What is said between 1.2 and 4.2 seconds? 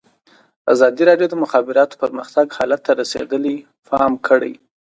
د د مخابراتو پرمختګ حالت ته رسېدلي پام